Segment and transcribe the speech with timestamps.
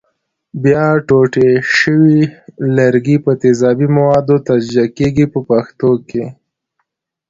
[0.63, 2.19] بیا ټوټې شوي
[2.77, 6.25] لرګي په تیزابي موادو تجزیه کېږي په پښتو کې.